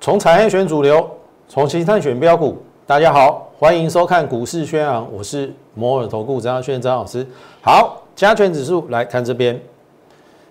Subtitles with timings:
[0.00, 1.08] 从产业选主流，
[1.46, 2.56] 从形态选标股。
[2.86, 7.24] 大家好，欢迎收看股市宣扬，我是摩尔投顾张轩张老师。
[7.62, 9.60] 好，加权指数来看这边，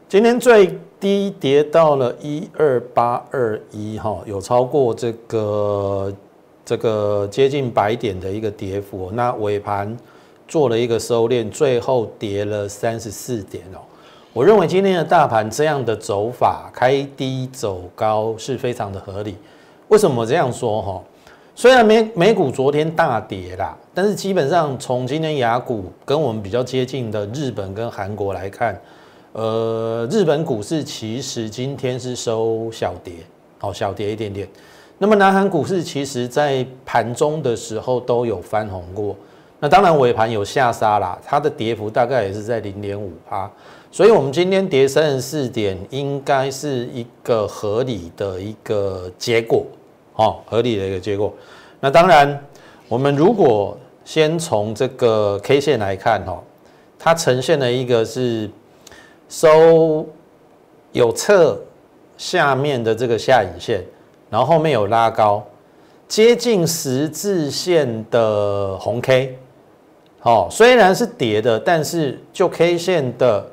[0.07, 6.13] 今天最低跌到了一二八二一哈，有超过这个
[6.70, 9.09] 这个接近百点的一个跌幅。
[9.15, 9.97] 那尾盘
[10.47, 13.82] 做了一个收敛，最后跌了三十四点哦。
[14.33, 19.36] 我认为今天的大盘这样的走法，开低走高是非常的合理。
[19.87, 20.79] 为什么这样说？
[20.79, 21.01] 哈，
[21.55, 28.79] 虽然美美股昨天大跌啦，但是基本上从今天雅股跟我们比较接近的日本跟韩国来看，
[29.33, 33.16] 呃，日本股市其实今天是收小跌，
[33.61, 34.47] 哦小跌一点点。
[35.00, 39.16] 那么南韩股市其实在盘中的时候都有翻红过，
[39.59, 43.50] 那当然尾盘有下杀啦，它的跌幅大概也是在零点五趴。
[43.91, 49.66] 所以，我们今天跌三十四点，应该是一个合理的一个结果，
[50.16, 51.34] 哦，合理的一个结果。
[51.80, 52.39] 那当然，
[52.88, 53.75] 我们如果
[54.06, 56.44] 先从这个 K 线来看，哈，
[57.00, 58.47] 它呈现了一个是
[59.28, 60.06] 收
[60.91, 61.59] 有侧
[62.16, 63.84] 下面的这个下影线，
[64.30, 65.45] 然后后面有拉高，
[66.08, 69.38] 接近十字线的红 K，
[70.19, 73.45] 好，虽然是跌的，但是就 K 线的。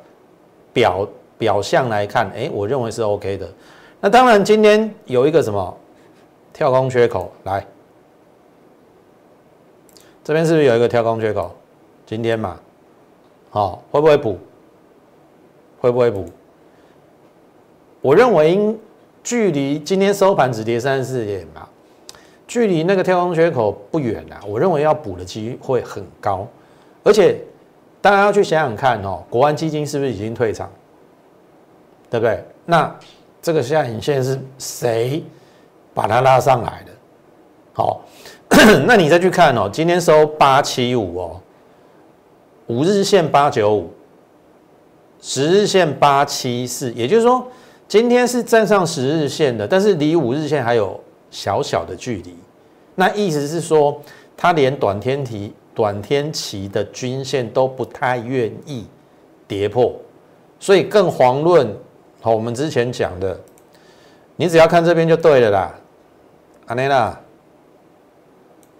[0.77, 3.49] 表表象来看，哎，我认为是 OK 的。
[3.99, 5.75] 那当然，今天有一个什么
[6.53, 7.67] 跳空缺口，来，
[10.23, 11.51] 这边是不是有一个跳空缺口？
[12.05, 12.61] 今天嘛，
[13.49, 14.39] 好，会不会补？
[15.81, 16.27] 会不会补？
[18.03, 18.79] 我认为应
[19.27, 21.69] 距离今天收盘只跌三十四点嘛，
[22.47, 24.39] 距离那个跳空缺口不远啊。
[24.47, 26.47] 我认为要补的机会很高，
[27.03, 27.37] 而且。
[27.99, 30.71] 大家要去想想看哦，国安基金是不是已经退场？
[32.09, 32.41] 对不对？
[32.65, 32.95] 那
[33.43, 35.25] 这个下影线是谁
[35.93, 36.93] 把它拉上来的？
[37.73, 38.03] 好，
[38.87, 41.41] 那你再去看哦，今天收八七五哦，
[42.69, 43.91] 五日线八九五，
[45.21, 47.45] 十日线八七四，也就是说
[47.89, 52.37] 今天是站上十日线的，但是离五日线还有小小的距离。
[52.95, 54.01] 那意思是说，
[54.37, 55.53] 它连短天体。
[55.77, 58.87] 短天期的均线都不太愿意
[59.47, 59.95] 跌破，
[60.59, 61.71] 所以更遑论
[62.23, 63.39] 好我们之前讲的，
[64.37, 65.75] 你只要看这边就对了啦，
[66.69, 67.21] 阿内娜，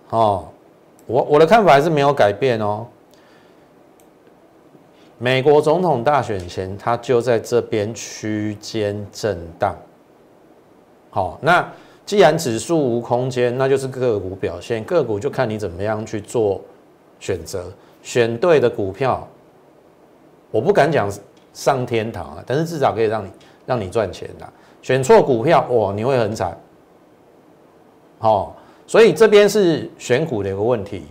[0.09, 0.49] 哦，
[1.05, 2.87] 我我的看法还是没有改变哦。
[5.19, 9.75] 美国总统大选前，它就在这边区间震荡。
[11.11, 11.67] 好，那
[12.05, 16.61] 既然指数无空间，那就是个股表现，个股就看你怎么样去做。
[17.19, 17.73] 选择
[18.03, 19.27] 选对的股票，
[20.51, 21.11] 我不敢讲
[21.55, 23.31] 上天堂啊，但是至少可以让你
[23.65, 24.47] 让你赚钱的。
[24.83, 26.55] 选错股票，哇，你会很惨。
[28.19, 28.55] 好，
[28.87, 31.05] 所以这边是选股的一个问题。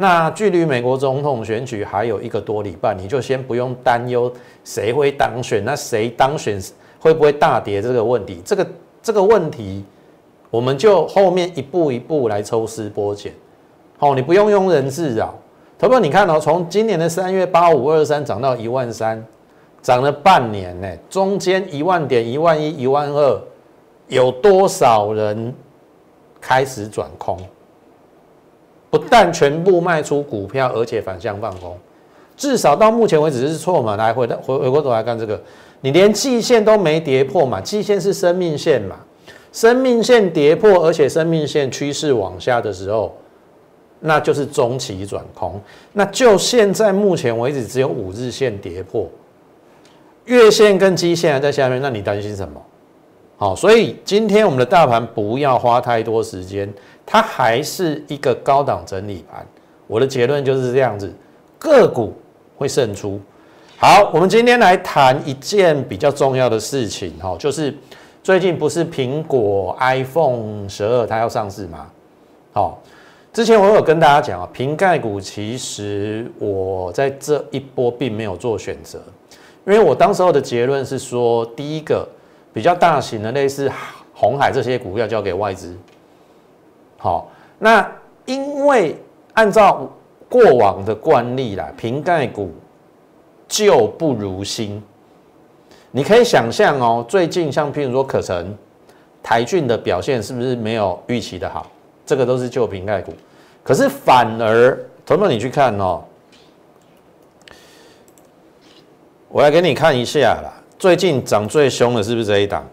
[0.00, 4.32] 那距离美国总统选举还有一个多礼拜，你就先不用担忧
[4.62, 6.56] 谁会当选，那谁当选
[7.00, 8.40] 会不会大跌这个问题。
[8.44, 8.64] 这个
[9.02, 9.84] 这个问题，
[10.50, 13.32] 我们就后面一步一步来抽丝剥茧。
[13.96, 15.34] 好，你不用庸人自扰。
[15.76, 19.20] 投票你看哦，从今年的三月八五二三涨到一万三，
[19.82, 20.88] 涨了半年呢。
[21.10, 23.42] 中间一万点、一万一、一万二，
[24.06, 25.52] 有多少人
[26.40, 27.36] 开始转空？
[28.90, 31.76] 不但全部卖出股票，而且反向放空。
[32.36, 33.96] 至少到目前为止是错嘛？
[33.96, 35.40] 来回回回过头来看这个，
[35.80, 37.60] 你连季线都没跌破嘛？
[37.60, 38.96] 季线是生命线嘛？
[39.52, 43.16] 生命线跌破，而且生命线趋势往下的时候。
[44.00, 45.60] 那就是中期转空，
[45.92, 49.08] 那就现在目前为止只有五日线跌破，
[50.26, 52.62] 月线跟基线还在下面，那你担心什么？
[53.36, 56.72] 好，所以今天我们的大盘不要花太多时间，
[57.10, 59.46] 它还是一个高档整理盘。
[59.86, 61.10] 我的结论就是这样子，
[61.58, 62.14] 个股
[62.58, 63.18] 会胜出。
[63.78, 67.74] 好，我们今天来谈一件比较重要的事情，哈，就是
[68.22, 71.86] 最近不是苹果 iPhone 十二它要上市吗？
[72.52, 72.78] 好。
[73.30, 79.00] 之前我有跟大家讲啊，瓶盖股其实我在这一波并没有做选择，
[79.64, 82.08] 因为我当时候的结论是说，第一个
[82.52, 83.70] 比较大型的类似
[84.12, 85.76] 红海这些股票交给外资。
[86.98, 87.90] 好，那
[88.26, 89.00] 因为
[89.34, 89.88] 按照
[90.28, 92.52] 过往的惯例啦，瓶盖股
[93.48, 94.82] 旧不如新。
[95.90, 98.54] 你可以想象哦，最近像譬如说可成、
[99.22, 101.66] 台骏的表现是不是没有预期的好？
[102.04, 103.14] 这个都是旧瓶盖股。
[103.62, 106.02] 可是反而同学你去看哦，
[109.28, 110.52] 我来给你看一下啦。
[110.78, 112.66] 最近涨最凶的是不是这一档？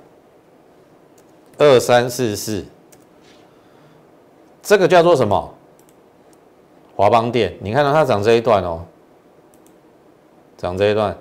[1.57, 2.65] 二三四四，
[4.65, 5.53] 这个叫做什么？
[6.95, 8.83] 华邦电，你看到它涨这一段哦，
[10.57, 11.15] 涨这一段，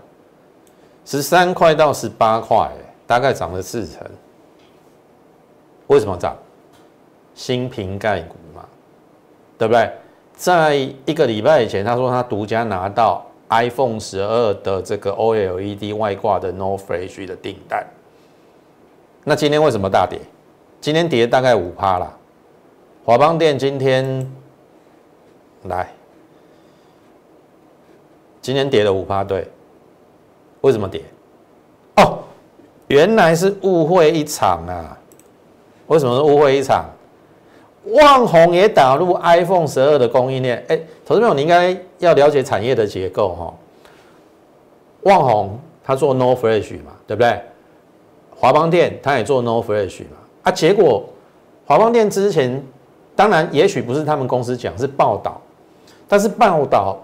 [1.04, 2.70] 十三块到十八块，
[3.06, 4.00] 大概涨了四成。
[5.88, 6.34] 为什么涨？
[7.34, 8.64] 新瓶盖股嘛，
[9.58, 9.92] 对不对？
[10.34, 13.24] 在一个礼拜以前，他说他独家拿到。
[13.50, 17.86] iPhone 十二的这个 OLED 外挂的 No Flash 的订单，
[19.22, 20.18] 那今天为什么大跌？
[20.80, 22.10] 今天跌大概五趴啦。
[23.04, 24.26] 华邦电今天
[25.64, 25.86] 来，
[28.40, 29.46] 今天跌了五趴，对，
[30.62, 31.02] 为什么跌？
[31.96, 32.20] 哦，
[32.86, 34.98] 原来是误会一场啊！
[35.88, 36.86] 为什么是误会一场？
[37.88, 43.54] 旺宏也打入 iPhone 十二的供应链，哎，投资朋友，你应该要了解产业的结构哈。
[45.02, 47.38] 旺宏他做 No Flash 嘛，对不对？
[48.34, 51.04] 华邦电他也做 No Flash 嘛，啊，结果
[51.66, 52.64] 华邦电之前，
[53.16, 55.40] 当然也许不是他们公司讲，是报道，
[56.08, 56.98] 但是报道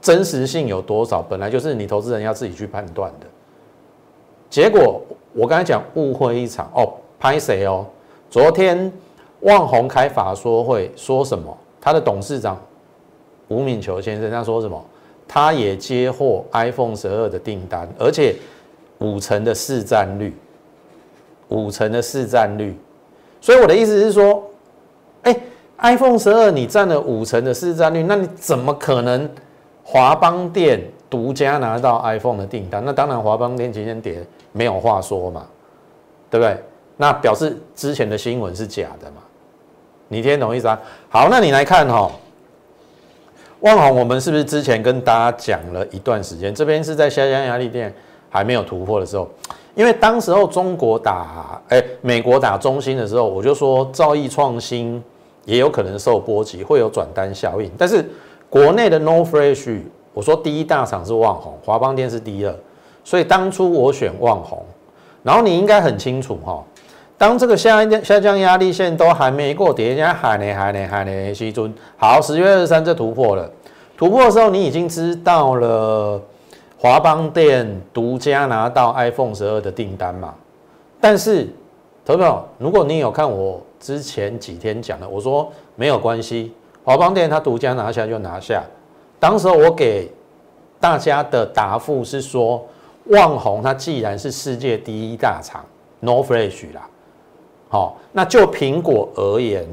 [0.00, 3.26] 真实性有多少，本来就是你投资人要自己去判断的。
[4.48, 5.00] 结果
[5.32, 7.86] 我刚才讲误会一场哦，拍谁哦？
[8.30, 8.92] 昨天。
[9.40, 11.54] 旺宏开法说会说什么？
[11.78, 12.58] 他的董事长
[13.48, 14.82] 吴敏球先生他说什么？
[15.28, 18.34] 他也接获 iPhone 十二的订单，而且
[19.00, 20.34] 五成的市占率，
[21.48, 22.74] 五成的市占率。
[23.38, 24.42] 所以我的意思是说，
[25.84, 29.28] ，iPhone 十二你占了五成的市占率，那你怎么可能
[29.84, 32.82] 华邦店独家拿到 iPhone 的订单？
[32.84, 35.44] 那当然华邦店今天跌没有话说嘛，
[36.30, 36.56] 对不对？
[36.96, 39.18] 那表示之前的新闻是假的嘛？
[40.08, 40.80] 你听懂意思啊？
[41.10, 42.10] 好，那你来看哈，
[43.60, 46.54] 万宏，我们是不是之前跟大家讲了一段时间？
[46.54, 47.92] 这边是在下降压力店
[48.30, 49.28] 还没有突破的时候，
[49.74, 55.02] 因为当时候中国打哎美国打中兴的时候，我就说造诣创新
[55.44, 57.70] 也有可能受波及，会有转单效应。
[57.76, 58.04] 但是
[58.48, 59.80] 国内的 No Flash，
[60.12, 62.54] 我说第一大厂是旺宏，华邦电是第二，
[63.02, 64.64] 所以当初我选旺宏，
[65.22, 66.62] 然后你应该很清楚哈。
[67.16, 73.50] 当这个下降下降压力线都还没过，叠加海呢海呢海呢西尊好，十月二十三就突破了。
[73.96, 76.20] 突破的时候，你已经知道了
[76.76, 80.34] 华邦电独家拿到 iPhone 十二的订单嘛？
[81.00, 81.48] 但是，
[82.04, 88.64] 投票，如果你有看我之前几天讲的，我说没有关系，华邦电他独家拿下就拿下。
[89.20, 90.10] 当时我给
[90.80, 92.64] 大家的答复是说，
[93.08, 95.62] 旺宏它既然是世界第一大厂
[96.00, 96.88] ，No Flash 啦。
[97.68, 99.68] 好，那就苹果而言，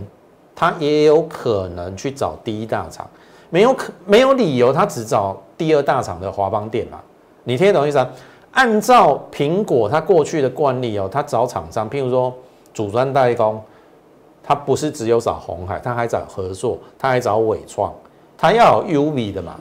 [0.54, 3.10] 它也有可能去找第一大厂，
[3.50, 7.00] 没有可没有理由，它只找第二大厂的华邦电嘛？
[7.46, 8.10] 你听懂意思啊？
[8.52, 12.34] 按照苹果它过去的惯例哦，它找厂商，譬如说
[12.74, 13.62] 组装代工，
[14.44, 17.94] 它不是只有找红海，它还找合作，它还找伟创，
[18.38, 19.60] 它要有 UV 的嘛？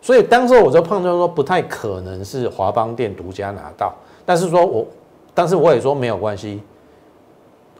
[0.00, 3.92] 所以当时我就判断说，不太可能是华邦电独家拿到，
[4.24, 4.86] 但是说我，
[5.34, 6.62] 但是我也说没有关系。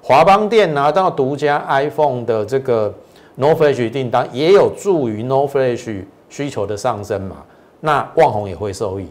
[0.03, 2.93] 华邦电拿到独家 iPhone 的这个
[3.35, 7.37] No Flash 订单，也有助于 No Flash 需求的上升嘛？
[7.81, 9.09] 那旺宏也会受益，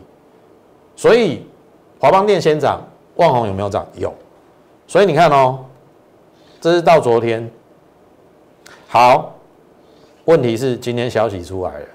[0.95, 1.45] 所以
[1.99, 2.81] 华邦电先涨，
[3.15, 3.85] 旺宏有没有涨？
[3.95, 4.13] 有。
[4.87, 5.64] 所以你看哦，
[6.59, 7.49] 这是到昨天。
[8.87, 9.35] 好，
[10.25, 11.85] 问题是今天消息出来了，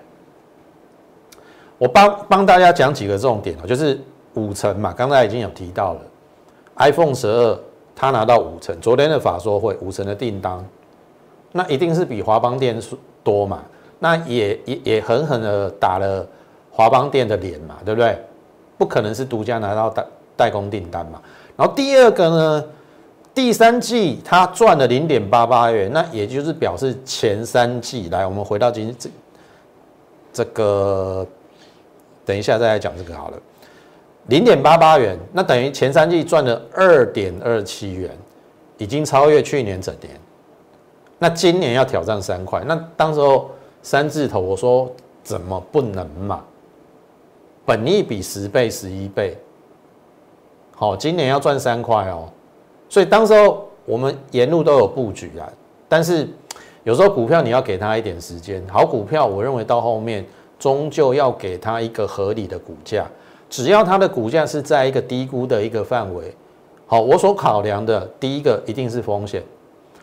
[1.79, 4.01] 我帮帮大家讲几个重点哦，就是
[4.35, 6.01] 五成嘛，刚才已经有提到了
[6.77, 7.59] iPhone 十二。
[7.93, 10.67] 他拿到五成，昨天的法说会五成的订单，
[11.53, 12.81] 那一定是比华邦电
[13.23, 13.61] 多嘛？
[13.99, 16.27] 那也也也狠狠的打了
[16.71, 18.19] 华邦电的脸嘛，对不对？
[18.79, 21.21] 不可能是独家拿到代代工订单嘛。
[21.59, 22.65] 然后第二个呢，
[23.33, 29.11] 第三季他赚了零点八八元，那也就是表示前三季来，我们回到今天这
[30.33, 31.27] 这个，
[32.25, 33.39] 等一下再来讲这个好了。
[34.27, 38.11] 零点八八元，那等于前三季赚了二点二七元，
[38.79, 40.13] 已经超越去年整年。
[41.19, 43.51] 那今年要挑战三块，那当时候
[43.83, 44.91] 三字头，我说
[45.23, 46.45] 怎么不能嘛？
[47.65, 49.37] 本益比十倍、十一倍，
[50.75, 52.29] 好，今年要赚三块哦。
[52.91, 55.49] 所以当时候我们沿路都有布局啊，
[55.89, 56.29] 但是
[56.83, 60.27] 有时候股票你要给它一点时间，好股票，我认为到后面
[60.59, 63.07] 终究要给它一个合理的股价。
[63.49, 66.35] 只要它的股价是在一个低估的一个范围，
[66.87, 69.43] 好，我所考量的第一个一定是风险，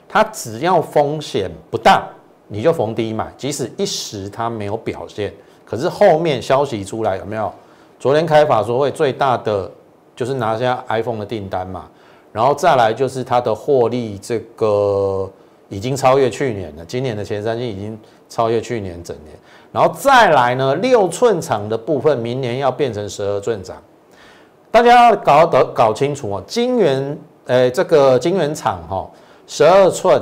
[0.07, 2.07] 它只要风险不大，
[2.47, 5.33] 你就逢低买，即使一时它没有表现，
[5.65, 7.51] 可是后面消息出来有没有？
[7.99, 9.71] 昨天开法说会最大的
[10.15, 11.89] 就是拿下 iPhone 的订单嘛，
[12.37, 15.27] 然后再来就是它的获利这个
[15.69, 19.35] 已经超越去年了，今年的前三季已经超越去年整年，
[19.71, 23.81] 然后再来呢六寸厂的部分，明年要变成十二寸厂，
[24.69, 29.09] 大家要搞得搞清楚哦，晶圆，呃，这个晶圆厂哈，
[29.47, 30.21] 十二寸，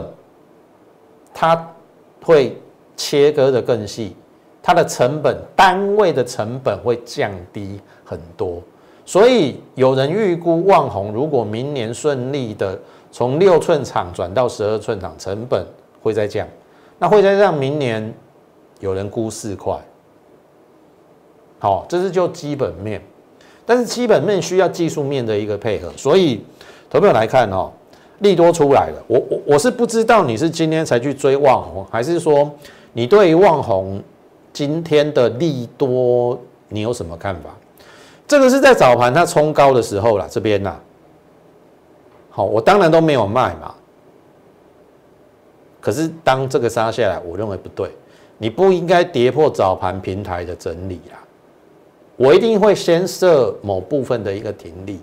[1.34, 1.69] 它
[2.24, 2.57] 会
[2.95, 4.15] 切割的更细。
[4.63, 8.63] 它的成本单位的成本会降低很多，
[9.06, 12.78] 所以有人预估旺宏如果明年顺利的
[13.12, 15.66] 从六寸厂转到十二寸厂，成本
[16.02, 16.48] 会再降，
[17.00, 18.14] 那会再让明年
[18.80, 19.80] 有人估四块。
[21.60, 23.02] 好，这是就基本面，
[23.66, 26.44] 但是基本面需要技术面的一个配合，所以
[26.90, 27.72] 投票来看哦，
[28.20, 32.52] 利多出来了，我我我是不知道你是今天才去追旺宏，还是说
[32.94, 34.02] 你对于旺宏？
[34.54, 37.54] 今天的利多，你有什么看法？
[38.36, 40.75] 这个是在早盘它冲高的时候了，这边呐，
[42.30, 43.74] 好，我当然都没有卖嘛。
[45.80, 47.89] 可是当这个杀下来，我认为不对，
[48.38, 51.15] 你不应该跌破早盘平台的整理啊。
[52.18, 55.00] 我一定会先设某部分的一个停利，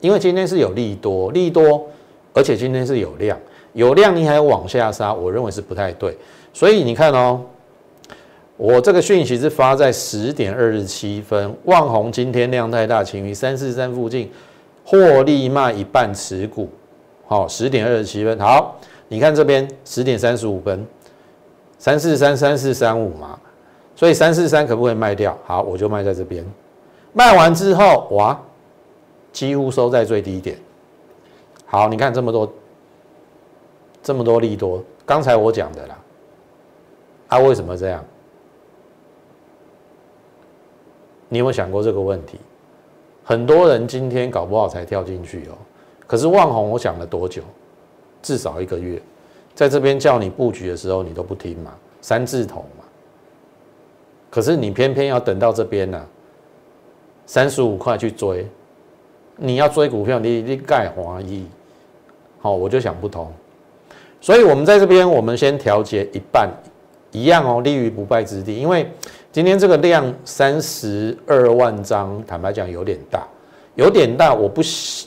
[0.00, 1.86] 因为今天是有利多，利多，
[2.34, 3.38] 而且今天是有量，
[3.74, 6.18] 有量你还往下杀，我认为是不太对。
[6.52, 7.42] 所以你看哦。
[8.60, 14.30] 我这个讯息是发在十点二十七分，万宏今天量太大，请于三四三附近
[14.84, 16.68] 获利卖一半持股。
[17.26, 18.76] 好，十点二十七分，好，
[19.08, 20.86] 你看这边十点三十五分，
[21.78, 23.40] 三四三三四三五嘛，
[23.96, 25.34] 所以三四三可不可以卖掉？
[25.46, 26.44] 好，我就卖在这边。
[27.14, 28.38] 卖完之后，哇，
[29.32, 30.54] 几乎收在最低点。
[31.64, 32.52] 好，你看这么多，
[34.02, 35.98] 这么多利多，刚才我讲的啦，
[37.28, 38.04] 啊，为什么这样？
[41.32, 42.38] 你有没有想过这个问题？
[43.22, 45.56] 很多人今天搞不好才跳进去哦。
[46.04, 47.40] 可是万红，我讲了多久？
[48.20, 49.00] 至少一个月。
[49.54, 52.84] 在这边叫你布局的时候，你都不听嘛，三字头嘛。
[54.28, 56.04] 可是你偏偏要等到这边呢，
[57.26, 58.44] 三十五块去追。
[59.36, 61.46] 你要追股票，你你盖华裔，
[62.40, 63.32] 好，我就想不通。
[64.20, 66.50] 所以我们在这边，我们先调节一半，
[67.12, 68.90] 一样哦，立于不败之地，因为。
[69.32, 73.24] 今天这个量三十二万张，坦白讲有点大，
[73.76, 75.06] 有点大，我不喜。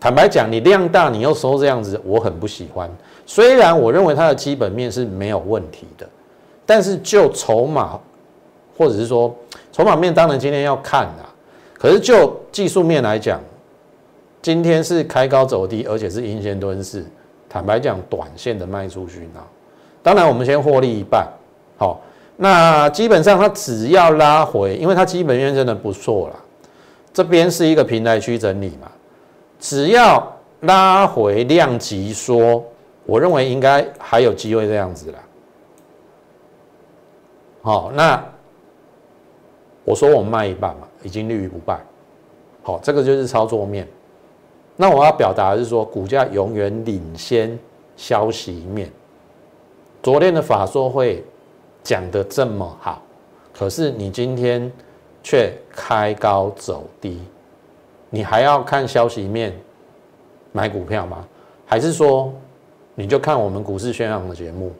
[0.00, 2.90] 坦白讲，你量大，你又收这样子，我很不喜欢。
[3.26, 6.08] 虽然我认为它的基本面是没有问题的，
[6.64, 8.00] 但是就筹码，
[8.74, 9.34] 或者是说
[9.70, 11.28] 筹码面，当然今天要看啊。
[11.74, 13.38] 可是就技术面来讲，
[14.40, 17.04] 今天是开高走低，而且是阴线蹲式。
[17.50, 19.46] 坦白讲，短线的卖出讯号。
[20.02, 21.28] 当然，我们先获利一半，
[21.76, 22.00] 好。
[22.38, 26.36] 那基本上它只要拉回，因为它基本面真的不错了。
[27.10, 28.92] 这边是一个平台区整理嘛，
[29.58, 32.62] 只要拉回量级说，
[33.06, 35.18] 我认为应该还有机会这样子了。
[37.62, 38.22] 好，那
[39.82, 41.80] 我说我们卖一半嘛，已经立于不败。
[42.62, 43.88] 好，这个就是操作面。
[44.76, 47.58] 那我要表达的是说，股价永远领先
[47.96, 48.92] 消息面。
[50.02, 51.24] 昨天的法说会。
[51.86, 53.00] 讲的这么好，
[53.54, 54.70] 可是你今天
[55.22, 57.22] 却开高走低，
[58.10, 59.56] 你还要看消息面
[60.50, 61.24] 买股票吗？
[61.64, 62.34] 还是说
[62.96, 64.72] 你就看我们股市宣扬的节目？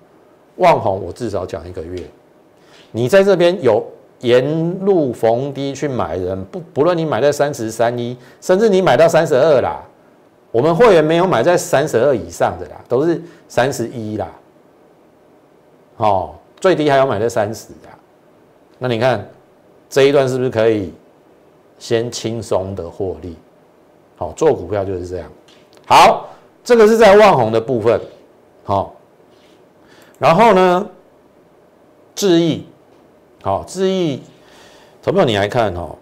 [0.56, 2.02] 望红我至少讲一个月，
[2.90, 3.86] 你在这边有
[4.18, 9.80] 沿路逢低去买人，不不论你买在三十三一，甚至你买到三十二啦，
[10.50, 14.28] 我们会员没有买在三十二以上的啦，都是三十一啦，
[15.98, 16.34] 哦。
[16.60, 17.92] 最低还要买在三十啊，
[18.78, 19.28] 那你看
[19.88, 20.92] 这一段是不是可以
[21.78, 23.36] 先轻松的获利？
[24.16, 25.30] 好，做股票就是这样。
[25.86, 26.28] 好，
[26.64, 28.00] 这个是在万红的部分。
[28.64, 28.96] 好，
[30.18, 30.88] 然后呢，
[32.14, 32.66] 智毅，
[33.42, 34.22] 好，智毅，
[35.02, 35.94] 投票你来看哦，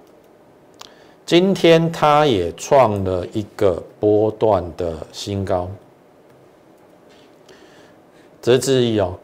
[1.26, 5.68] 今天它也创了一个波段的新高，
[8.40, 9.18] 这是智毅哦。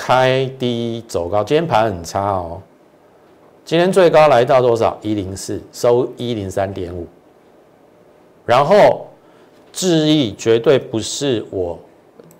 [0.00, 2.62] 开低走高，今天盘很差哦。
[3.64, 4.96] 今天最高来到多少？
[5.02, 7.04] 一零四，收一零三点五。
[8.46, 9.08] 然后
[9.72, 11.76] 智毅绝对不是我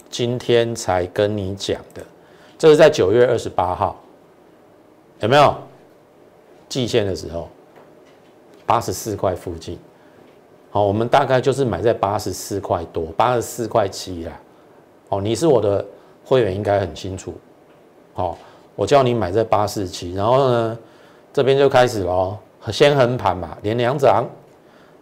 [0.08, 2.02] 今天才跟你讲的，
[2.56, 4.00] 这是在九月二十八号，
[5.18, 5.52] 有没有？
[6.68, 7.48] 季线的时候，
[8.64, 9.76] 八十四块附近。
[10.70, 14.40] 好，我们大概就是买在八十四块多，八十四块七啦。
[15.08, 15.84] 哦，你是我的。
[16.24, 17.32] 会员应该很清楚。
[18.18, 18.36] 好，
[18.74, 20.76] 我叫你买在八四七，然后呢，
[21.32, 22.36] 这边就开始了，
[22.72, 24.26] 先横盘嘛，连两涨，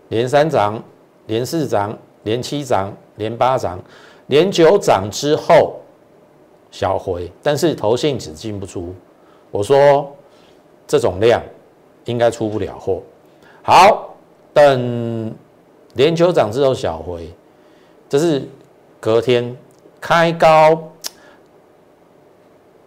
[0.08, 0.78] 连三涨，
[1.24, 3.78] 连四涨，连七涨，连八涨，
[4.26, 5.76] 连九涨之后
[6.70, 8.94] 小回，但是投信只进不出。
[9.50, 10.14] 我说
[10.86, 11.40] 这种量
[12.04, 13.00] 应该出不了货。
[13.62, 14.14] 好，
[14.52, 15.34] 等
[15.94, 17.32] 连九涨之后小回，
[18.10, 18.46] 这是
[19.00, 19.56] 隔天
[20.02, 20.78] 开高。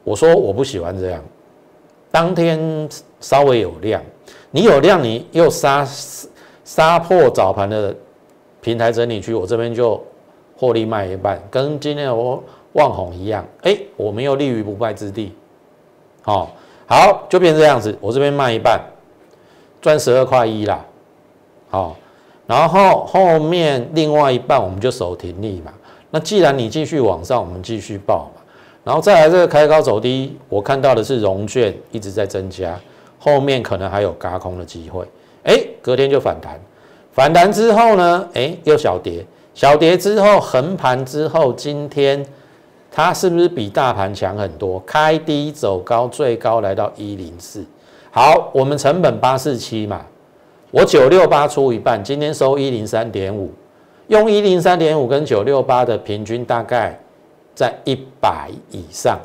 [0.10, 1.22] 我说我不喜欢这样，
[2.10, 2.90] 当天
[3.20, 4.02] 稍微有量，
[4.50, 5.88] 你有量，你又杀
[6.66, 7.96] 杀破早盘的
[8.60, 10.04] 平台整理区，我这边就
[10.58, 15.32] 获利卖一半，跟今天的我望红一样，哎，我们又立于不败之地。
[16.24, 16.50] 好，
[16.88, 18.82] 好，就变这样子，我这边卖一半。
[19.80, 20.84] 赚十二块一啦，
[21.70, 21.96] 好，
[22.48, 25.72] 然后后面另外一半我们就守停利嘛。
[26.10, 28.39] 那既然你继续往上，我们继续报嘛。
[28.90, 32.76] 然后再来这个开高走低，我看到的是融券一直在增加，
[33.20, 35.06] 后面可能还有嘎空的机会。
[35.44, 36.60] 哎，隔天就反弹，
[37.12, 42.26] 反弹之后呢，哎，又小跌，小跌之后横盘之后，今天
[42.92, 44.80] 它是不是比大盘强很多？
[44.88, 47.64] 开低走高，最高来到一零四。
[48.10, 50.04] 好，我们成本八四七嘛，
[50.72, 53.52] 我九六八出一半，今天收一零三点五，
[54.08, 57.00] 用一零三点五跟九六八的平均大概
[57.60, 59.20] 在一百以上，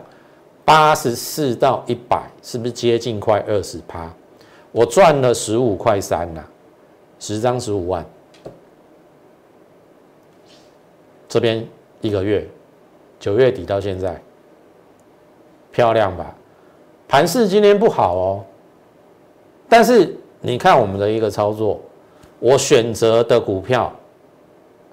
[0.65, 4.13] 八十四到一百是不是接近快二十趴？
[4.73, 6.45] 我赚了十五块三呐，
[7.21, 8.05] 十张十五万，
[11.29, 11.65] 这边
[12.01, 12.45] 一个月，
[13.21, 14.21] 九月底到现在，
[15.71, 16.35] 漂亮吧？
[17.07, 18.45] 盘市今天不好哦。
[19.69, 21.81] 但是你看我们的一个操作，
[22.41, 23.95] 我选择的股票，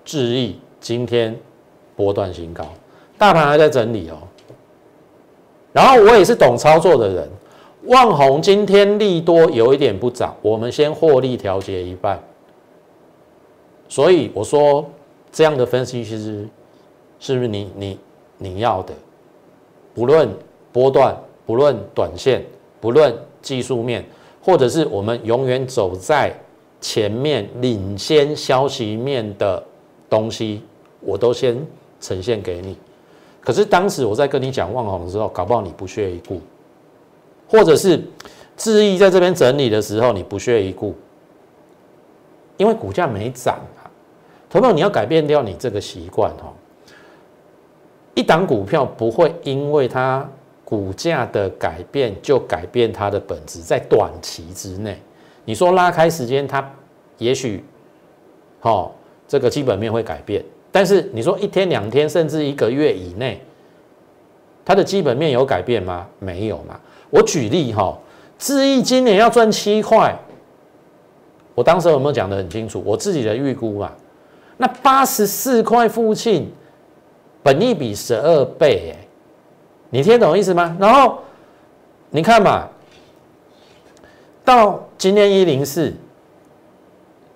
[0.05, 1.35] 智毅今天
[1.95, 2.71] 波段新高，
[3.21, 4.17] 大盘还在整理哦。
[5.71, 7.29] 然后我也是懂操作的人，
[7.83, 12.19] 万红今天利多有一点不涨，我们先获利调节一半。
[13.87, 14.83] 所以我说
[15.31, 16.47] 这样的分析其实
[17.19, 17.99] 是不是你你
[18.39, 18.93] 你要的？
[19.93, 20.27] 不论
[20.71, 22.43] 波段，不论短线，
[22.79, 24.03] 不论技术面。
[24.43, 26.33] 或者是我们永远走在
[26.79, 29.63] 前面领先消息面的
[30.09, 30.63] 东西，
[31.01, 31.63] 我都先
[31.99, 32.75] 呈现给你。
[33.41, 36.39] 可是当时我在跟你讲望红的时候，搞不好你不屑一顾，
[37.49, 38.01] 或者是
[38.55, 40.95] 智毅在这边整理的时候，你不屑一顾，
[42.57, 43.89] 因为股价没涨啊。
[44.49, 46.53] 投票你要改变掉你这个习惯哈，
[48.13, 50.25] 一档股票不会因为它。
[50.63, 54.97] 股价的改变就改变它的本质，在短期之内，
[55.43, 56.65] 你说拉开时间，它
[57.17, 57.61] 也许，
[58.61, 58.95] 好，
[59.27, 60.41] 这个基本面会改变。
[60.71, 63.41] 但是你说一天两天，甚至一个月以内，
[64.63, 66.07] 它的基本面有改变吗？
[66.19, 66.79] 没有嘛。
[67.09, 67.97] 我举例哈，
[68.39, 70.17] 智毅今年要赚七块，
[71.53, 72.81] 我当时有没有讲得很清楚？
[72.85, 73.91] 我自己的预估嘛，
[74.57, 76.49] 那八十四块附近，
[77.43, 79.07] 本益比十二倍，哎。
[79.93, 80.77] 你听懂意思吗？
[80.79, 81.19] 然后
[82.11, 82.65] 你看嘛，
[84.45, 85.93] 到今天一零四，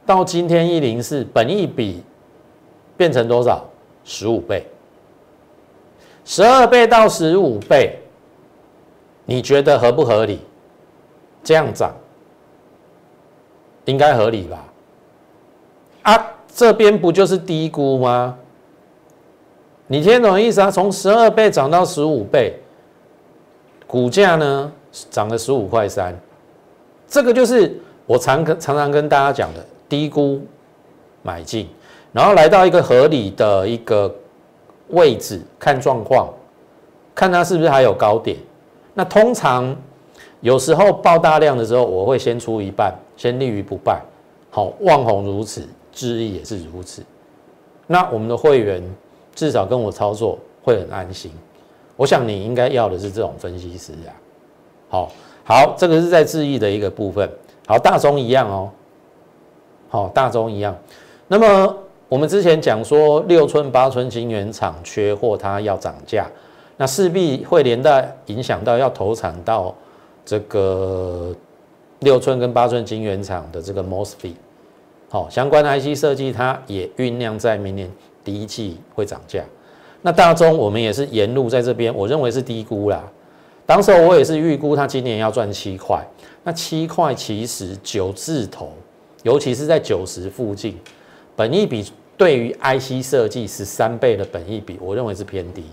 [0.05, 2.01] 到今天一零四，本益比
[2.97, 3.65] 变成多少？
[4.03, 4.65] 十五倍，
[6.23, 7.97] 十二倍到十五倍，
[9.25, 10.39] 你觉得合不合理？
[11.43, 11.91] 这样涨
[13.85, 14.65] 应该合理吧？
[16.03, 18.37] 啊，这边不就是低估吗？
[19.87, 20.69] 你听懂意思啊？
[20.69, 22.59] 从十二倍涨到十五倍，
[23.87, 24.71] 股价呢
[25.09, 26.15] 涨了十五块三，
[27.07, 30.41] 这个就是我常常常跟大家讲的低估
[31.21, 31.67] 买进，
[32.15, 34.09] 然后来到一个合理的一个
[34.91, 36.33] 位置看状况，
[37.13, 38.37] 看它是不是还有高点。
[38.93, 39.75] 那通常
[40.39, 44.01] 有时候爆大量的时候，我会先出一半，先立于不败。
[44.49, 47.03] 好，望红如此，智毅也是如此。
[47.87, 48.81] 那我们的会员。
[49.35, 51.29] 至少跟我操作会很安心，
[51.97, 54.15] 我想你应该要的是这种分析师啊。
[54.87, 55.11] 好，
[55.43, 57.29] 好，这个是在智毅的一个部分。
[57.67, 58.71] 好，大中一样哦。
[59.89, 60.73] 好，大中一样。
[61.27, 61.77] 那么
[62.15, 66.25] 我们之前讲说六寸八寸晶圆厂缺货，它要涨价，
[66.77, 69.75] 那势必会连带影响到要投产到
[70.25, 71.35] 这个
[71.99, 74.31] 六寸跟八寸晶圆厂的这个 mosfet。
[75.09, 77.91] 好，相关的 IC 设计，它也酝酿在明年。
[78.23, 79.43] 第一季会涨价，
[80.01, 83.03] 那大中我们也是沿路在这边，我认为是低估啦。
[83.65, 86.01] 当时我也是预估它今年要赚七块，
[86.45, 88.71] 那七块其实九字头，
[89.23, 90.79] 尤其是在九十附近，
[91.35, 91.85] 本益比
[92.17, 95.63] 对于 IC 设计十三倍的本益比，我认为是偏低。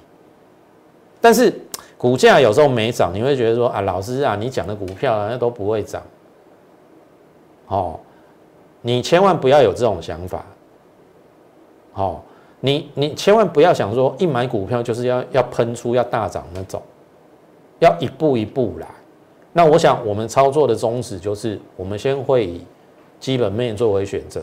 [1.21, 1.53] 但是
[1.97, 6.03] 股价有时候没涨，你会觉得说啊，老师啊，你讲的股票啊那都不会涨。
[7.69, 8.01] 哦，
[8.81, 10.45] 你千万不要有这种想法。
[11.95, 12.21] 哦，
[12.59, 16.83] 你你千万不要想说一买股票就是要要喷出要大涨那种，
[17.79, 18.89] 要一步一步来。
[19.53, 22.65] 那我想我们操作的宗旨就是，我们先会以
[23.21, 24.43] 基本面作为选择。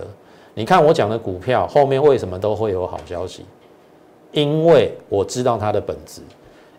[0.53, 3.45] 你看我讲的股票后面为什么都会有好消息？
[4.31, 6.21] 因为我知道它的本质，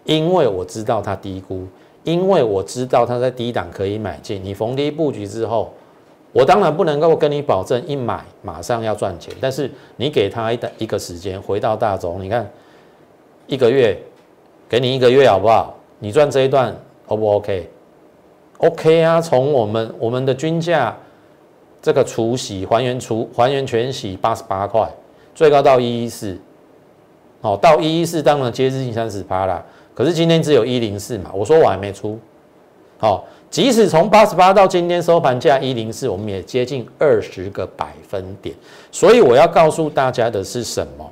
[0.04, 1.66] 因为我知道它低估，
[2.04, 4.42] 因为我知道它在低档可以买进。
[4.44, 5.72] 你逢低布局之后。
[6.33, 12.48] 我当然不能够跟你保证一买马上要赚钱，但是你给他一一个时间回到大中，你看
[13.48, 13.98] 一个月，
[14.68, 15.74] 给你一个月好不好？
[15.98, 16.72] 你赚这一段
[17.09, 20.96] O 不 OK？OK 啊，从我们我们的均价
[21.83, 24.88] 这个除息还原除还原全息八十八块，
[25.35, 26.38] 最高到一一四，
[27.40, 29.64] 好到一一四当然接近三十八啦，
[29.95, 32.19] 可是今天只有一零四嘛，我说我还没出，
[32.99, 33.25] 好。
[33.51, 38.55] 即使从八十八到今天收盘价一零四，我们也接近二十个百分点。
[38.93, 41.11] 所以我要告诉大家的是什么？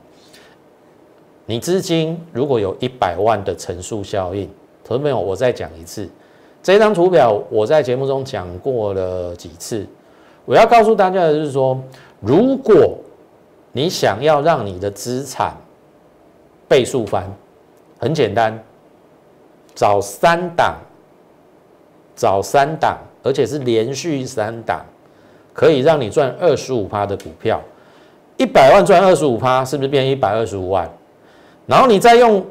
[1.46, 4.48] 你资金如果有一百万的乘数效应，
[4.84, 6.08] 投资朋友，我再讲一次，
[6.62, 9.84] 这张图表我在节目中讲过了几次。
[10.48, 11.78] 我要告诉大家的是说，
[12.20, 12.96] 如果
[13.70, 15.52] 你想要让你的资产
[16.66, 17.30] 倍数翻，
[17.98, 18.58] 很简单，
[19.74, 20.74] 找三档。
[22.16, 24.84] 找三档，而且是连续三档，
[25.52, 27.60] 可以让你赚二十五趴的股票，
[28.36, 30.90] 一百万赚二十五趴，是不是变一百二十五万？
[31.66, 32.44] 然后你再用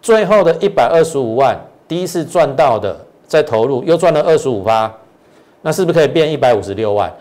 [0.00, 4.90] 最后的一百二十五万，第一次赚到的再投入，又赚了二十五趴，
[5.60, 7.12] 那是不是可以变一百五十六万？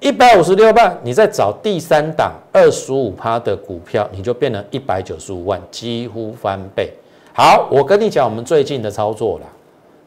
[0.00, 6.92] 一百五十六万，你再找第三档二十五趴的股票，你就变成一百九十五万，几乎翻倍。
[7.32, 9.46] 好，我跟你讲，我们最近的操作啦。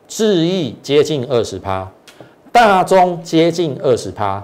[0.08, 1.90] 智易接近二十趴，
[2.52, 4.42] 大中接近二十趴，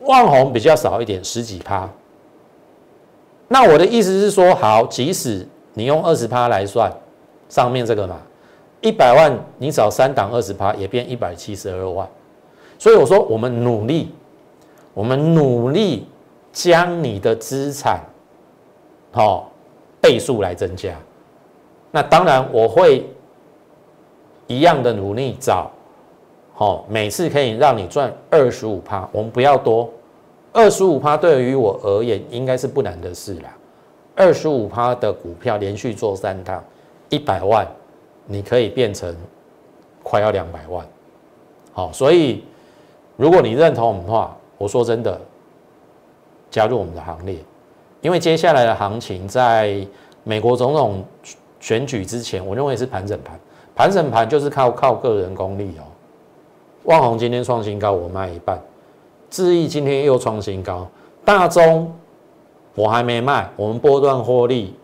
[0.00, 1.88] 万红比较少一点，十几趴。
[3.48, 6.90] 那我的意思是说，好，即使你用二十趴来算，
[7.48, 8.16] 上面这个嘛，
[8.80, 12.08] 一百万你找三档二十趴也变一百七十二万。
[12.78, 14.12] 所以我说，我们努力，
[14.94, 16.06] 我们努力
[16.52, 18.00] 将你的资产，
[19.12, 19.50] 好
[20.00, 20.94] 倍数来增加。
[21.90, 23.06] 那当然我会。
[24.48, 25.70] 一样的努力找，
[26.52, 29.88] 好，每次可以让你赚二十五趴，我们不要多，
[30.52, 33.56] 二十五趴对于我而言应该是不难的事啦。
[34.14, 36.62] 二十五趴的股票连续做三趟，
[37.08, 37.66] 一百万，
[38.26, 39.16] 你可以变成
[40.02, 40.86] 快要两百万，
[41.72, 42.44] 好，所以
[43.16, 45.20] 如果你认同我们的话，我说真的，
[46.48, 47.36] 加入我们的行列，
[48.00, 49.84] 因为接下来的行情在
[50.22, 51.04] 美国总统
[51.58, 53.36] 选举之前，我认为是盘整盘。
[53.74, 55.82] 盘整盘就是靠靠个人功力哦。
[56.84, 58.56] 万宏今天创新高，我卖一半；
[59.28, 60.86] 智毅今天又创新高，
[61.24, 61.92] 大中
[62.76, 64.76] 我还没卖，我们波段获利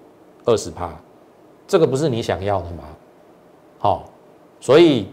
[0.45, 0.91] 二十趴，
[1.69, 2.83] 这个不是你想要的吗？
[3.79, 4.07] 好，
[4.59, 5.07] 所以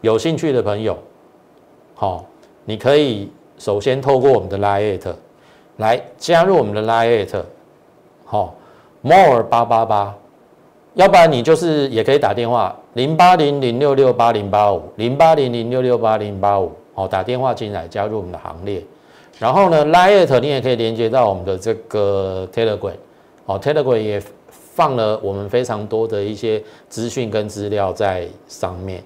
[0.00, 0.96] 有兴趣的朋友，
[1.94, 2.24] 好，
[2.64, 4.98] 你可以首先透过我们的 Line
[5.76, 7.44] 来加入我们的 Line，
[8.24, 8.54] 好
[9.02, 10.14] ，more 八八八。
[10.94, 18.82] 要不然你就是也可以打电话零八零零六六八零八五零八零零六六八零八五，好，打电话进来加入我们的行列。
[19.38, 22.94] 然后呢，Line 你也可以连接到我们的这个 Telegram，
[23.44, 29.02] 好，Telegram 也放了我们非常多的一些资讯跟资料在上面。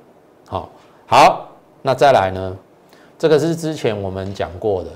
[0.46, 0.68] 好，
[1.06, 1.48] 好，
[1.82, 2.56] 那再来呢，
[3.24, 4.90] 这个是之前我们讲过的，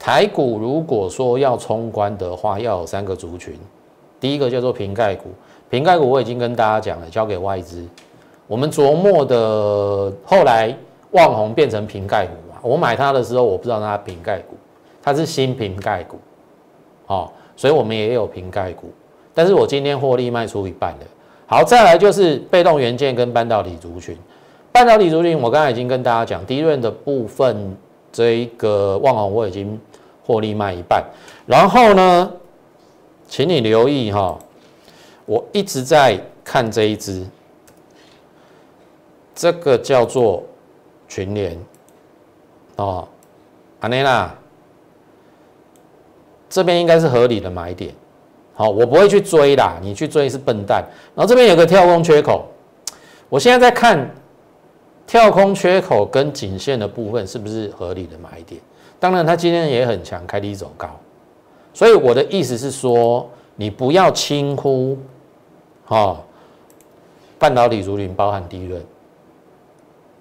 [0.00, 3.56] 台股如果说要冲关的话，要有三个族群，
[4.18, 5.26] 第一个叫做瓶盖股。
[5.70, 7.86] 瓶盖股我已经跟大家讲了，交给外资。
[8.48, 10.76] 我们琢磨的后来
[11.12, 14.56] 旺宏变成瓶盖股嘛，我买它的时候我不知道它瓶盖股，
[15.00, 16.16] 它是新瓶盖股，
[17.06, 18.90] 哦，所以我们也有瓶盖股。
[19.32, 21.06] 但是我今天获利卖出一半的。
[21.46, 24.18] 好，再来就是被动元件跟半导体族群。
[24.78, 27.76] 半导体族群我刚才已经跟大家讲，低润的部分
[28.12, 29.76] 这一个旺宏我已经
[30.24, 31.04] 获利卖一半。
[31.46, 32.30] 然后呢，
[33.26, 34.38] 请你留意哈。
[35.26, 37.26] 我一直在看这一只，
[39.34, 40.44] 这个叫做
[41.08, 41.58] 群联
[42.76, 43.08] 哦，
[43.80, 44.32] 阿内娜，
[46.48, 47.92] 这边应该是合理的买点，
[48.54, 50.84] 好，我不会去追啦，你去追是笨蛋。
[51.16, 52.46] 然后这边有个跳空缺口，
[53.28, 54.08] 我现在在看
[55.08, 58.60] 跳空缺口跟颈线的部分是不是合理的买点？
[59.00, 60.90] 当然，它今天也很强，开低走高，
[61.72, 64.98] 所以我的意思是说，你不要轻忽。
[65.86, 66.18] 哦，
[67.38, 68.84] 半导体族群包含低润。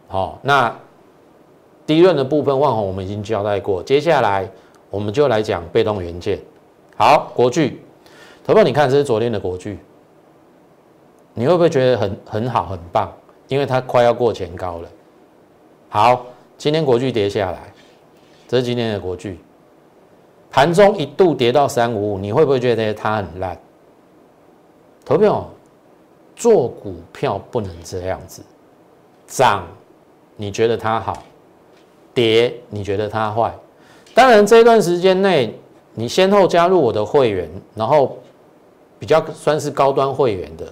[0.07, 0.73] 好，那
[1.85, 4.49] 低润的部分，万宏我们已经交代过，接下来
[4.89, 6.39] 我们就来讲被动元件。
[6.95, 7.81] 好，国巨，
[8.45, 9.77] 投票你看，这是昨天的国巨，
[11.33, 13.11] 你会不会觉得很很好很棒？
[13.47, 14.89] 因为它快要过前高了。
[15.89, 16.25] 好，
[16.57, 17.73] 今天国巨跌下来，
[18.47, 19.39] 这是今天的国巨，
[20.51, 23.57] 盘中一度跌到三五五，你会不会觉得它很烂？
[25.05, 25.49] 投票，
[26.35, 28.43] 做股票不能这样子，
[29.25, 29.65] 涨
[30.35, 31.23] 你觉得它好，
[32.13, 33.53] 跌你觉得它坏。
[34.13, 35.57] 当然这段时间内，
[35.93, 38.17] 你先后加入我的会员，然后
[38.99, 40.65] 比较算是高端会员的，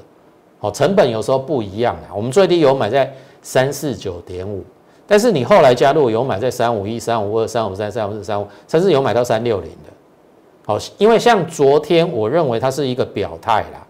[0.59, 2.13] 哦，成本有时候不一样啊。
[2.15, 4.63] 我们最低有买在三四九点五。
[5.07, 9.93] 但是你后来加入有买在三五一、三五二、三五三、三五四、三五，甚至有买到三六零的，
[10.65, 13.85] 好，因为像昨天我认为它是一个表态啦，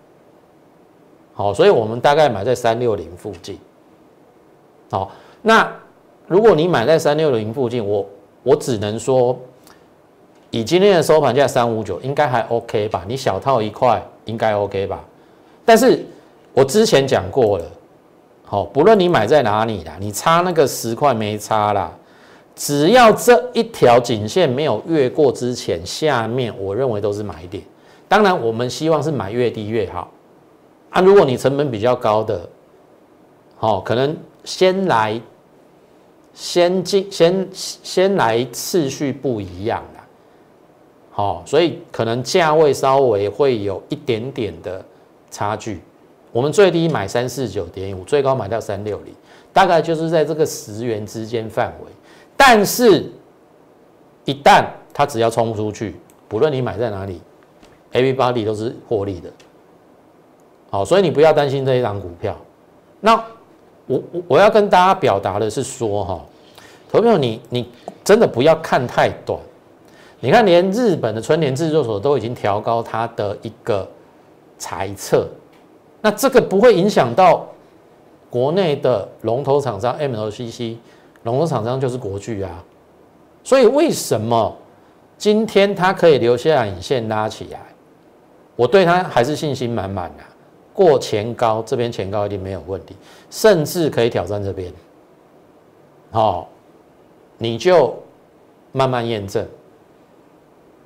[1.34, 3.58] 好，所以我们大概买在三六零附近，
[4.92, 5.10] 好，
[5.42, 5.74] 那
[6.28, 8.06] 如果你买在三六零附近，我
[8.44, 9.40] 我只能说，
[10.52, 13.06] 以今天的收盘价三五九，应该还 OK 吧？
[13.08, 15.02] 你小套一块应该 OK 吧？
[15.64, 16.06] 但是
[16.56, 17.66] 我之前讲过了。
[18.46, 21.92] 好，不论你买在哪里啦，你差那个十块没差啦，
[22.56, 27.64] 只要这一条颈线没有越过之前，下面我认为都是买点。
[28.08, 30.10] 当然，我们希望是买越低越好。
[30.92, 32.48] 啊，如果你成本比较高的，
[33.58, 35.20] 好，可能先来，
[36.34, 40.06] 先进，先先来次序不一样啦。
[41.12, 44.86] 好，所以可能价位稍微会有一点点的
[45.32, 45.82] 差距。
[46.36, 49.16] 我们最低买三四九点五，最高买到三六零，
[49.54, 51.88] 大概就是在这个十元之间范围。
[52.36, 53.10] 但是，
[54.26, 55.96] 一旦它只要冲出去，
[56.28, 57.22] 不论你买在哪里
[57.94, 59.32] ，A B 八 D 都是获利的。
[60.70, 62.38] 好，所以你不要担心这一档股票。
[63.00, 63.16] 那
[63.88, 66.26] 我我我要跟大家表达的是说，哈，
[66.92, 67.70] 投票你你
[68.04, 69.40] 真的不要看太短。
[70.20, 73.88] 你看，连日本的春联制作所都已经调高它的一个
[74.58, 75.26] 猜测。
[76.06, 77.48] 那这个不会影响到
[78.30, 80.78] 国内的龙头厂商 MLCC，
[81.24, 82.64] 龙头厂商就是国巨啊，
[83.44, 84.56] 所以为什么
[85.18, 87.60] 今天它可以留下影线拉起来？
[88.56, 90.24] 我对它还是信心满满的，
[90.76, 92.96] 过前高这边前高一定没有问题，
[93.32, 94.72] 甚至可以挑战这边。
[96.12, 96.48] 好，
[97.40, 97.98] 你就
[98.72, 99.44] 慢慢验证。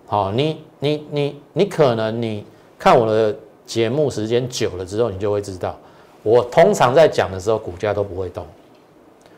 [0.08, 2.46] 好，你你你你可能你
[2.78, 3.36] 看我的。
[3.70, 5.78] 节目时间久了之后，你就会知道，
[6.24, 8.44] 我通常在讲的时候，股价都不会动。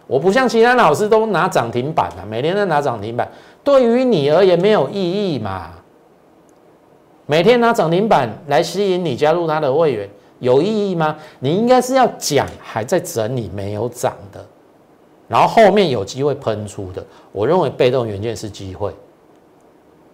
[0.07, 3.29] 我不像其他老师都拿涨停板啊，每天都拿涨停板，
[3.61, 5.73] 对于你而言没有意义嘛。
[7.25, 11.17] 每天拿涨停板来吸引你加入他的会员，有意义吗？
[11.39, 14.45] 你应该是要讲还在整理没有涨的，
[15.27, 17.05] 然后后面有机会喷出的。
[17.33, 18.93] 我认为被动元件是机会。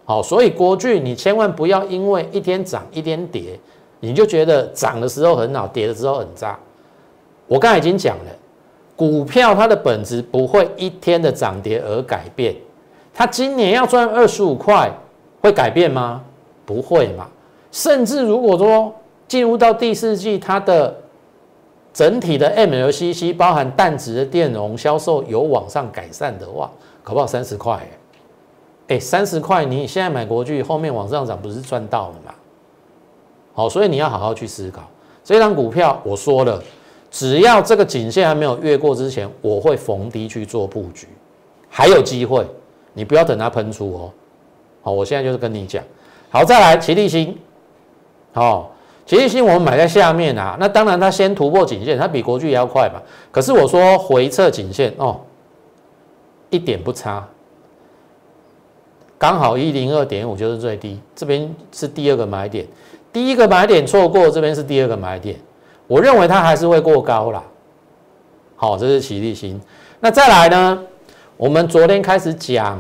[0.06, 3.60] 好，所以国巨你千万不要因为一天涨一天跌。
[4.00, 6.58] 你就觉得涨的时候很好，跌的时候很渣。
[7.48, 8.32] 我刚才已经讲了，
[8.96, 12.56] 股票它的本质不会一天的涨跌而改变。
[13.14, 14.92] 它今年要赚二十五块，
[15.42, 16.24] 会改变吗？
[16.66, 17.28] 不会嘛。
[17.72, 18.94] 甚至如果说
[19.28, 20.96] 进入到第四季，它的
[21.94, 26.70] 整体的 MLCC 包含淡值的电容销售有往上改善的话，
[27.04, 27.80] 可不好三十块？
[28.90, 32.34] 哎，三十块你现在买国巨，后面往上涨不是赚到了吗？
[33.58, 34.84] 好，所以你要好好去思考
[35.24, 36.00] 这张股票。
[36.04, 36.62] 我说了，
[37.10, 41.08] 只要这个颈线还没有越过之前，我会逢低去做布局，
[41.68, 42.46] 还有机会。
[42.94, 44.12] 你不要等它喷出哦。
[44.84, 45.84] 好，我现在就是跟你讲。
[46.30, 47.36] 好，再来齐力新。
[48.32, 48.70] 好，
[49.08, 50.56] 齐力新我们买在下面啊。
[50.60, 53.02] 那当然它先突破颈线，它比国巨也要快嘛。
[53.32, 55.20] 可是我说回撤颈线哦，
[56.52, 57.28] 一点不差，
[59.18, 62.68] 刚好一零二点五就是最低，这边是第二个买点。
[63.18, 65.36] 第一个买点错过，这边是第二个买点，
[65.88, 67.44] 我认为它还是会过高啦。
[68.56, 69.60] 好，这是起立新。
[70.00, 70.84] 那再来呢？
[71.36, 72.80] 我们昨天开始讲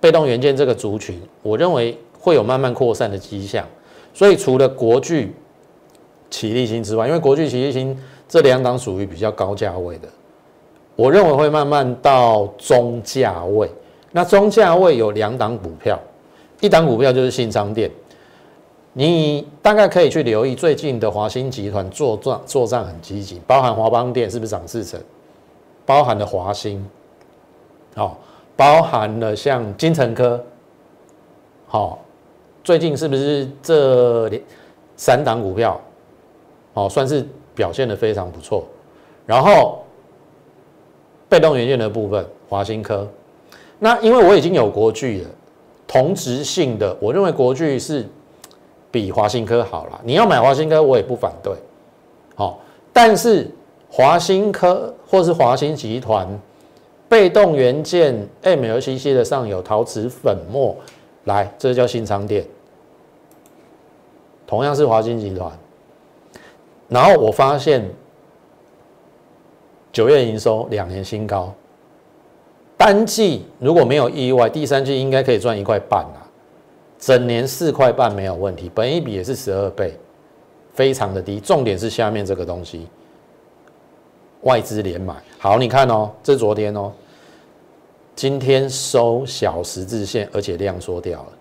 [0.00, 3.64] 被动元件这个族群，我认为会有慢慢扩散的迹象。
[4.12, 5.32] 所以除了国巨、
[6.28, 10.08] 起立新之外，因为国巨、起立新这两档属于比较高价位的，
[10.96, 13.70] 我认为会慢慢到中价位。
[14.10, 15.96] 那中价位有两档股票，
[16.60, 17.88] 一档股票就是信商电。
[18.92, 25.00] 你大概可以去留意最近的华兴集团做账做账很积极，包含华邦电是不是涨四成？
[25.86, 26.84] 包含了华兴，
[27.96, 28.14] 哦，
[28.54, 30.44] 包含了像金城科，
[31.66, 31.98] 好，
[32.62, 34.30] 最近是不是这
[34.94, 35.80] 三档股票，
[36.74, 38.64] 哦，算是表现的非常不错。
[39.24, 39.82] 然后
[41.28, 43.08] 被动元件的部分，华新科，
[43.78, 45.30] 那因为我已经有国巨了，
[45.86, 48.06] 同质性的，我认为国巨是
[48.92, 50.00] 比华新科好了。
[50.04, 51.52] 你要买华新科，我也不反对。
[52.36, 52.60] 好，
[52.92, 53.50] 但是
[53.90, 56.28] 华新科或是华新集团
[57.08, 60.76] 被动元件 MLCC 的上游陶瓷粉末，
[61.24, 62.46] 来，这叫新昌店，
[64.46, 65.50] 同样是华新集团。
[66.88, 67.90] 然后我发现。
[69.92, 71.52] 九月营收两年新高，
[72.78, 76.21] 单季如果没有意外，第三季应该可以赚一块半啊，
[77.02, 79.98] 整年四块半没有问题，本一比也是十二倍，
[80.72, 81.40] 非常的低。
[81.40, 82.86] 重点是下面这个东西，
[84.42, 85.16] 外资连买。
[85.36, 86.92] 好，你看哦，这昨天哦，
[88.14, 91.32] 今天收小十字线，而且量缩掉了，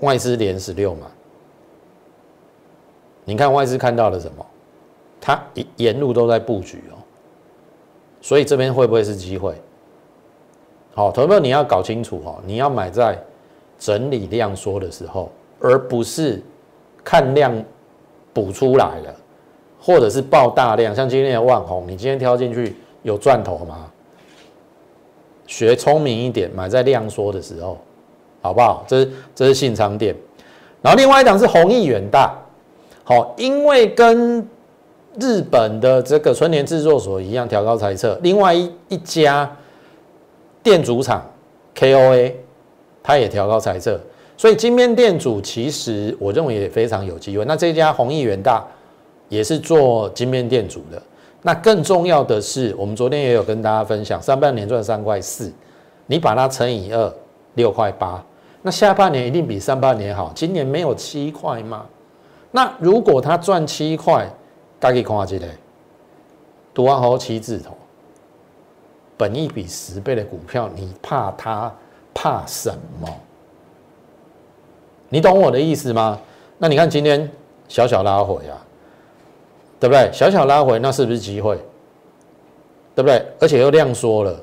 [0.00, 1.08] 外资连十六嘛。
[3.26, 4.46] 你看外资看到了什么？
[5.20, 5.38] 它
[5.76, 6.96] 沿路都在布局哦。
[8.22, 9.54] 所以这边会不会是机会？
[10.94, 13.22] 好，投资你要搞清楚哦，你要买在
[13.78, 16.42] 整理量缩的时候，而不是
[17.04, 17.52] 看量
[18.32, 19.14] 补出来了，
[19.80, 23.90] 或者是爆大量，像今天的万红，你今天挑进去有赚头吗？
[25.46, 27.78] 学聪明一点，买在量缩的时候，
[28.42, 28.84] 好不好？
[28.86, 30.14] 这是这是信昌店，
[30.82, 32.36] 然后另外一档是弘毅远大，
[33.02, 34.46] 好，因为跟
[35.18, 39.50] 日本的这个春联制作所一样调高猜测，另外一一家
[40.62, 41.22] 电阻厂
[41.74, 42.34] KOA，
[43.08, 43.98] 它也调高猜测，
[44.36, 47.42] 所以晶片电阻其实我认为也非常有机会。
[47.46, 48.62] 那这家弘毅元大
[49.30, 51.02] 也是做晶片电阻的。
[51.40, 55.50] 那更重要的是，我们昨天也有跟大家分享，上半年赚三块四，
[56.04, 57.10] 你把它乘以二，
[57.54, 58.22] 六块八，
[58.60, 60.30] 那下半年一定比上半年好。
[60.34, 61.86] 今年没有七块吗？
[62.50, 64.28] 那如果它赚七块？
[64.78, 65.46] 大家看下这个，
[66.74, 67.74] 读完后七字头，
[69.16, 71.74] 本一比十倍的股票，你怕它
[72.14, 73.08] 怕什么？
[75.08, 76.18] 你懂我的意思吗？
[76.58, 77.30] 那你看今天
[77.68, 78.58] 小小拉回啊，
[79.80, 80.10] 对不对？
[80.12, 81.56] 小小拉回，那是不是机会？
[82.94, 83.24] 对不对？
[83.40, 84.40] 而且又量缩了，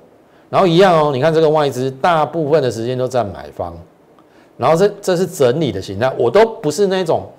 [0.50, 1.12] 然后一样哦。
[1.14, 3.78] 你看这个外资大部分的时间都在买方，
[4.58, 7.30] 然后这这是整理的形态，我都不是那种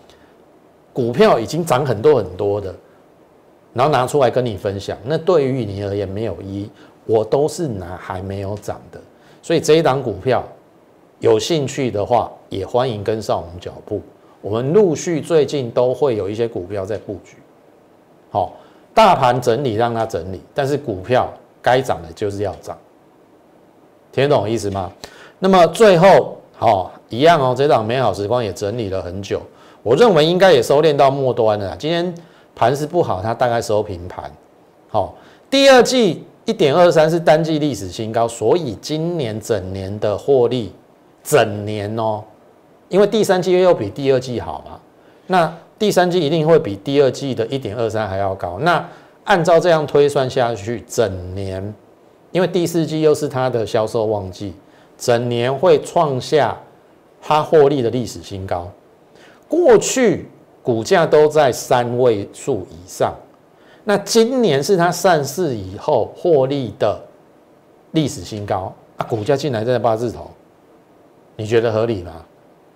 [0.93, 2.75] 股票已经涨很多很多的。
[3.73, 6.71] 然后拿出来跟你分享，那对于你而言没有意义。
[7.05, 9.01] 我都是拿还没有涨的，
[9.47, 10.43] 所以这一档股票
[11.21, 14.03] 有兴趣的话，也欢迎跟上我们脚步。
[14.41, 17.37] 我们陆续最近都会有一些股票在布局。
[18.29, 18.55] 好，
[18.93, 21.33] 大盘整理让它整理，但是股票
[21.63, 22.77] 该涨的就是要涨，
[24.11, 24.91] 听得懂意思吗？
[25.39, 29.41] 那么最后，好一样哦，这档美好时光也整理了很久，
[29.85, 31.77] 我认为应该也收敛到末端了。
[31.77, 32.13] 今天。
[32.59, 34.29] 盘是不好，它大概收平盘。
[34.89, 35.15] 好，
[35.51, 40.73] 第二季一点二三是单季历史新高，所以今年整年的获利，
[41.23, 42.25] 整年哦，
[42.89, 44.81] 因为第三季又比第二季好嘛，
[45.27, 48.59] 那第三季一定会比第二季的一点二三还要高。
[48.61, 48.89] 那
[49.25, 51.75] 按照这样推算下去，整年，
[52.33, 54.55] 因为第四季又是它的销售旺季，
[54.97, 56.57] 整年会创下
[57.21, 58.71] 它获利的历史新高。
[59.47, 60.29] 过去。
[60.67, 63.15] 股价都在三位数以上，
[63.89, 67.01] 那今年是它上市以后获利的
[67.93, 69.07] 历史新高啊！
[69.09, 70.29] 股价竟然在八字头，
[71.37, 72.13] 你觉得合理吗？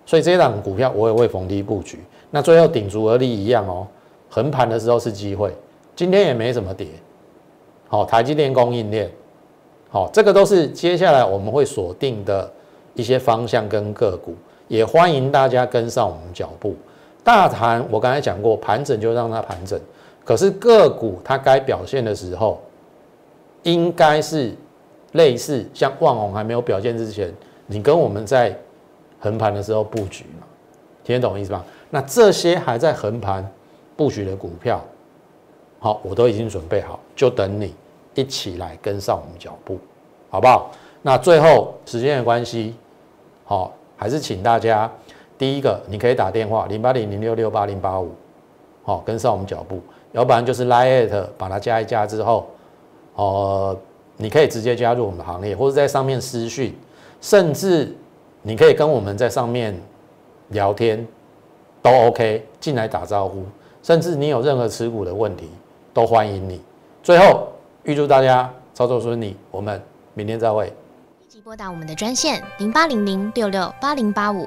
[0.06, 1.98] 所以这档股票我也会逢低布局。
[2.30, 3.84] 那最后顶足而立一样哦，
[4.28, 5.52] 横盘的时候是机会，
[5.96, 6.86] 今天也没怎么跌。
[7.88, 9.10] 好，台积电供应链，
[9.88, 12.48] 好，这个都是接下来我们会锁定的
[12.94, 14.36] 一些方向跟个股，
[14.68, 16.76] 也欢迎大家跟上我们脚步。
[17.24, 19.76] 大盘我刚才讲过，盘整就让它盘整。
[20.24, 22.61] 可是个股它该表现的时候，
[23.62, 24.54] 应该是
[25.12, 27.33] 类似像万宏还没有表现之前，
[27.66, 28.56] 你跟我们在
[29.18, 30.46] 横盘的时候布局嘛，
[31.03, 31.64] 听得懂意思吧？
[31.90, 33.44] 那这些还在横盘
[33.97, 34.80] 布局的股票，
[35.78, 37.74] 好，我都已经准备好，就等你
[38.14, 39.78] 一起来跟上我们脚步，
[40.30, 40.70] 好不好？
[41.03, 42.74] 那最后时间的关系，
[43.44, 44.90] 好，还是请大家。
[45.36, 48.12] 第一个，你可以打电话零八零零六六八零八五，
[48.82, 49.80] 好，跟上我们脚步。
[50.12, 52.48] 要不然就是 Line at 把它加一加之后，
[53.14, 53.76] 哦，
[54.16, 56.76] 你可以直接加入我们的行列，或者在上面私讯，
[57.20, 57.94] 甚至
[58.42, 59.80] 你可以跟我们在上面
[60.48, 61.06] 聊天，
[61.80, 63.44] 都 OK，进来打招呼。
[63.82, 65.48] 甚至你有任何持股的问题，
[65.94, 66.61] 都欢迎你。
[67.02, 67.48] 最后，
[67.84, 69.80] 预祝大家操作顺利，我们
[70.12, 70.66] 明天再会。
[70.66, 74.46] 立即拨打我们的专线零八零零六六八零八五。